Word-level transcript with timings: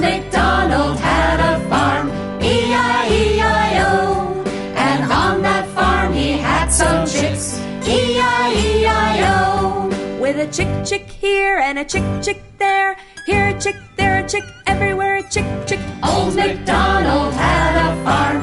Old 0.00 0.08
MacDonald 0.08 0.98
had 0.98 1.40
a 1.40 1.60
farm, 1.68 2.08
E-I-E-I-O. 2.40 3.92
And 4.74 5.12
on 5.12 5.42
that 5.42 5.68
farm 5.74 6.14
he 6.14 6.38
had 6.38 6.70
some 6.70 7.06
chicks, 7.06 7.60
E-I-E-I-O. 7.86 9.28
With 10.18 10.38
a 10.38 10.46
chick 10.50 10.86
chick 10.86 11.06
here 11.06 11.58
and 11.58 11.78
a 11.78 11.84
chick 11.84 12.02
chick 12.22 12.42
there. 12.56 12.96
Here 13.26 13.48
a 13.48 13.60
chick, 13.60 13.76
there 13.98 14.24
a 14.24 14.26
chick, 14.26 14.44
everywhere 14.66 15.16
a 15.16 15.22
chick 15.28 15.44
chick. 15.66 15.80
Old 16.02 16.34
MacDonald 16.34 17.34
had 17.34 17.76
a 17.76 17.94
farm, 18.02 18.39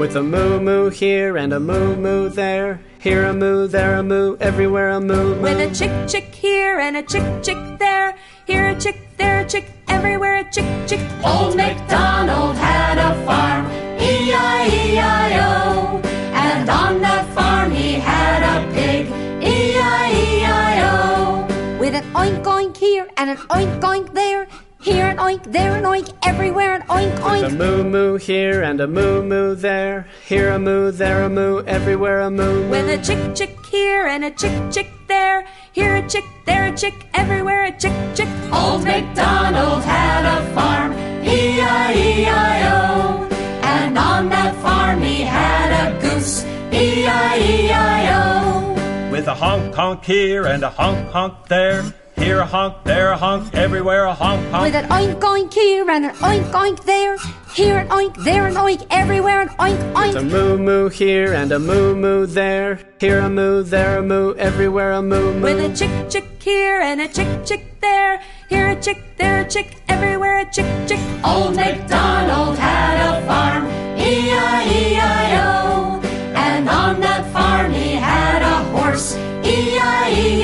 With 0.00 0.16
a 0.16 0.22
moo 0.22 0.60
moo 0.62 0.88
here 0.88 1.36
and 1.36 1.52
a 1.52 1.60
moo 1.60 1.94
moo 1.94 2.30
there. 2.30 2.80
Here 3.00 3.26
a 3.26 3.34
moo, 3.34 3.68
there 3.68 3.96
a 3.96 4.02
moo, 4.02 4.34
everywhere 4.40 4.88
a 4.88 4.98
moo 4.98 5.34
moo. 5.34 5.42
With 5.42 5.60
a 5.60 5.68
chick 5.74 5.92
chick 6.08 6.34
here 6.34 6.78
and 6.78 6.96
a 6.96 7.02
chick 7.02 7.42
chick 7.42 7.58
there. 7.78 8.16
Here 8.46 8.70
a 8.70 8.80
chick, 8.80 8.96
there 9.18 9.40
a 9.40 9.44
chick, 9.46 9.70
everywhere 9.88 10.38
a 10.38 10.50
chick 10.50 10.64
chick. 10.88 11.00
Old 11.22 11.54
MacDonald 11.54 12.56
had 12.56 12.96
a 12.96 13.12
farm, 13.26 13.66
E-I-E-I-O. 14.00 16.00
And 16.32 16.70
on 16.70 17.02
that 17.02 17.26
farm 17.34 17.70
he 17.70 17.92
had 17.92 18.42
a 18.42 18.72
pig, 18.72 19.06
E-I-E-I-O. 19.42 21.46
With 21.78 21.94
an 21.94 22.04
oink 22.14 22.42
oink 22.44 22.74
here 22.74 23.06
and 23.18 23.28
an 23.28 23.36
oink 23.36 23.82
oink 23.82 24.14
there. 24.14 24.48
Here 24.80 25.08
an 25.08 25.18
oink, 25.18 25.52
there 25.52 25.76
an 25.76 25.84
oink, 25.84 26.10
everywhere 26.22 26.76
an 26.76 26.82
oink 26.88 27.14
oink. 27.18 27.42
A 27.42 27.48
oink. 27.50 27.58
moo 27.58 27.84
moo 27.84 28.16
here 28.16 28.62
and 28.62 28.80
a 28.80 28.86
moo 28.86 29.22
moo 29.22 29.54
there. 29.54 30.06
Here 30.26 30.48
a 30.52 30.58
moo, 30.58 30.90
there 30.90 31.22
a 31.24 31.28
moo, 31.28 31.62
everywhere 31.66 32.20
a 32.20 32.30
moo 32.30 32.62
moo. 32.64 32.70
With 32.70 32.88
a 32.88 32.96
chick 33.04 33.34
chick 33.34 33.54
here 33.66 34.06
and 34.06 34.24
a 34.24 34.30
chick 34.30 34.72
chick 34.72 34.90
there. 35.06 35.46
Here 35.72 35.96
a 35.96 36.08
chick, 36.08 36.24
there 36.46 36.72
a 36.72 36.74
chick, 36.74 36.94
everywhere 37.12 37.64
a 37.64 37.72
chick 37.72 37.92
chick. 38.14 38.28
Old 38.50 38.82
MacDonald 38.84 39.82
had 39.84 40.24
a 40.24 40.54
farm, 40.54 40.94
E 41.24 41.58
E-I-E-I-O. 41.58 43.28
And 43.62 43.98
on 43.98 44.30
that 44.30 44.54
farm 44.62 45.02
he 45.02 45.20
had 45.20 45.70
a 45.76 45.92
goose, 46.00 46.42
E 46.72 47.02
E-I-E-I-O. 47.04 49.10
With 49.10 49.28
a 49.28 49.34
honk 49.34 49.74
honk 49.74 50.04
here 50.06 50.46
and 50.46 50.62
a 50.62 50.70
honk 50.70 51.06
honk 51.10 51.48
there. 51.48 51.84
Here 52.20 52.38
a 52.40 52.44
honk, 52.44 52.84
there 52.84 53.12
a 53.12 53.16
honk, 53.16 53.54
everywhere 53.54 54.04
a 54.04 54.12
honk 54.12 54.42
With 54.62 54.74
an 54.74 54.84
oink 54.90 55.20
oink 55.20 55.54
here 55.54 55.88
and 55.88 56.04
an 56.04 56.14
oink 56.16 56.52
oink 56.52 56.84
there. 56.84 57.16
Here 57.54 57.78
an 57.78 57.88
oink, 57.88 58.14
there 58.22 58.46
an 58.46 58.56
oink, 58.56 58.86
everywhere 58.90 59.40
an 59.40 59.48
oink 59.48 59.92
oink. 59.94 60.16
A 60.16 60.22
moo 60.22 60.58
moo 60.58 60.90
here 60.90 61.32
and 61.32 61.50
a 61.50 61.58
moo 61.58 61.94
moo 61.96 62.26
there. 62.26 62.78
Here 63.00 63.20
a 63.20 63.30
moo, 63.30 63.62
there 63.62 64.00
a 64.00 64.02
moo, 64.02 64.34
everywhere 64.34 64.92
a 64.92 65.00
moo 65.00 65.32
moo. 65.32 65.40
With 65.40 65.72
a 65.72 65.74
chick 65.74 66.10
chick 66.10 66.42
here 66.42 66.82
and 66.82 67.00
a 67.00 67.08
chick 67.08 67.46
chick 67.46 67.80
there. 67.80 68.22
Here 68.50 68.68
a 68.68 68.76
chick, 68.80 68.98
there 69.16 69.40
a 69.40 69.48
chick, 69.48 69.82
everywhere 69.88 70.40
a 70.40 70.44
chick 70.44 70.66
chick. 70.86 71.00
Old 71.24 71.56
MacDonald 71.56 72.58
had 72.58 72.96
a 73.00 73.26
farm, 73.26 73.64
E 73.96 74.28
E-I-E-I-O. 74.28 76.00
And 76.34 76.68
on 76.68 77.00
that 77.00 77.32
farm 77.32 77.72
he 77.72 77.94
had 77.94 78.42
a 78.42 78.62
horse, 78.78 79.16
E 79.16 79.76
E-I-E-I-O. 79.76 80.39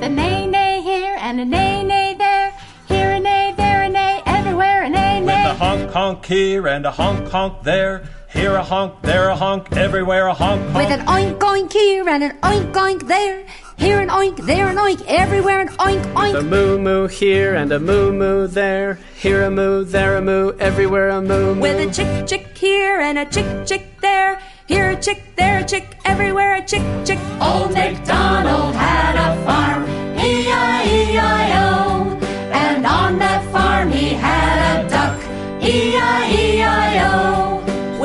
With 0.00 0.12
a 0.12 0.14
neigh 0.14 0.46
neigh 0.46 0.80
here 0.80 1.14
and 1.20 1.40
a 1.40 1.44
neigh 1.44 1.82
neigh 1.82 2.14
there. 2.14 2.54
Here 2.88 3.10
a 3.10 3.20
neigh, 3.20 3.52
there 3.54 3.82
a 3.82 3.88
neigh, 3.90 4.22
everywhere 4.24 4.84
a 4.84 4.88
neigh 4.88 5.20
With 5.20 5.34
a 5.34 5.52
honk 5.52 5.90
honk 5.90 6.24
here 6.24 6.66
and 6.68 6.86
a 6.86 6.90
honk 6.90 7.28
honk 7.28 7.62
there. 7.64 8.08
Here 8.32 8.54
a 8.54 8.62
honk, 8.62 9.02
there 9.02 9.28
a 9.28 9.36
honk, 9.36 9.70
everywhere 9.76 10.28
a 10.28 10.32
honk 10.32 10.62
honk. 10.70 10.74
With 10.74 10.98
an 10.98 11.06
oink 11.06 11.38
oink 11.40 11.70
here 11.70 12.08
and 12.08 12.24
an 12.24 12.38
oink 12.40 12.72
oink 12.72 13.08
there. 13.08 13.44
Here 13.76 14.00
an 14.00 14.08
oink, 14.08 14.38
there 14.46 14.68
an 14.68 14.76
oink, 14.76 15.04
everywhere 15.06 15.60
an 15.60 15.68
oink 15.68 16.02
oink. 16.14 16.32
With 16.32 16.44
A 16.44 16.46
oink. 16.46 16.48
moo 16.48 16.78
moo 16.78 17.06
here 17.06 17.54
and 17.54 17.70
a 17.70 17.78
moo 17.78 18.10
moo 18.10 18.46
there. 18.46 18.98
Here 19.16 19.42
a 19.42 19.50
moo, 19.50 19.84
there 19.84 20.16
a 20.16 20.22
moo, 20.22 20.52
everywhere 20.58 21.10
a 21.10 21.20
moo 21.20 21.56
moo. 21.56 21.60
With 21.60 21.78
a 21.78 21.92
chick 21.92 22.26
chick 22.26 22.56
here 22.56 23.00
and 23.00 23.18
a 23.18 23.26
chick 23.26 23.66
chick 23.66 24.00
there. 24.00 24.40
Here 24.66 24.92
a 24.92 24.96
chick, 24.96 25.36
there 25.36 25.58
a 25.58 25.64
chick, 25.64 25.98
everywhere 26.06 26.54
a 26.54 26.64
chick 26.64 26.84
chick. 27.04 27.18
Old 27.42 27.74
MacDonald 27.74 28.69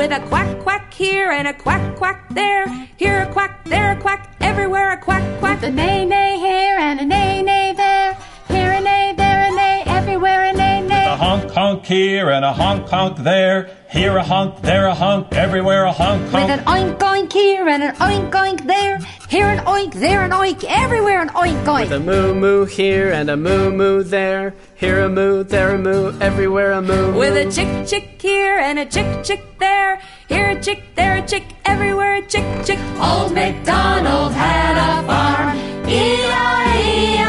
With 0.06 0.22
a 0.22 0.26
quack 0.28 0.60
quack 0.60 0.94
here 0.94 1.32
and 1.32 1.48
a 1.48 1.52
quack 1.52 1.96
quack 1.96 2.28
there. 2.30 2.68
Here 2.96 3.22
a 3.22 3.26
quack, 3.26 3.64
there 3.64 3.90
a 3.90 3.96
quack, 4.00 4.36
everywhere 4.40 4.92
a 4.92 4.96
quack 4.98 5.24
quack. 5.40 5.60
With 5.60 5.68
a 5.68 5.72
neigh 5.72 6.04
neigh 6.04 6.38
here 6.38 6.78
and 6.78 7.00
a 7.00 7.04
neigh 7.04 7.42
neigh 7.42 7.72
there. 7.76 8.16
Here 8.46 8.70
a 8.70 8.80
neigh, 8.80 9.14
there 9.16 9.48
a 9.48 9.50
neigh, 9.50 9.82
everywhere 9.84 10.44
a 10.44 10.52
neigh 10.52 10.94
A 10.94 11.16
honk 11.16 11.50
honk 11.50 11.86
here 11.86 12.30
and 12.30 12.44
a 12.44 12.52
honk 12.52 12.88
honk 12.88 13.18
there. 13.18 13.68
Here 13.90 14.16
a 14.16 14.22
honk, 14.22 14.62
there 14.62 14.86
a 14.86 14.94
honk, 14.94 15.32
everywhere 15.32 15.86
a 15.86 15.92
honk 15.92 16.22
With 16.32 16.50
an 16.50 16.60
honk. 16.60 16.98
oink 16.98 16.98
oink 17.00 17.32
here 17.32 17.66
and 17.66 17.82
an 17.82 17.96
oink 17.96 18.30
oink 18.30 18.64
there. 18.64 19.00
Here 19.36 19.50
an 19.50 19.58
oink, 19.66 19.92
there 19.92 20.22
an 20.22 20.30
oink, 20.30 20.64
everywhere 20.66 21.20
an 21.20 21.28
oink 21.28 21.62
oink. 21.66 21.90
With 21.90 21.92
a 21.92 22.00
moo 22.00 22.34
moo 22.34 22.64
here 22.64 23.12
and 23.12 23.28
a 23.28 23.36
moo 23.36 23.70
moo 23.70 24.02
there. 24.02 24.54
Here 24.76 25.04
a 25.04 25.10
moo, 25.10 25.44
there 25.44 25.74
a 25.74 25.78
moo, 25.78 26.18
everywhere 26.20 26.72
a 26.72 26.80
moo 26.80 27.12
moo. 27.12 27.18
With 27.18 27.36
a 27.36 27.44
chick 27.52 27.86
chick 27.86 28.18
here 28.18 28.56
and 28.56 28.78
a 28.78 28.86
chick 28.86 29.22
chick 29.22 29.42
there. 29.58 30.00
Here 30.30 30.52
a 30.52 30.62
chick, 30.62 30.82
there 30.94 31.16
a 31.16 31.26
chick, 31.28 31.44
everywhere 31.66 32.14
a 32.14 32.22
chick 32.22 32.46
chick. 32.64 32.78
Old 32.98 33.34
MacDonald 33.34 34.32
had 34.32 34.78
a 34.78 35.06
farm, 35.06 35.58
E 35.86 36.14
E-I-E-I-O. 36.24 37.26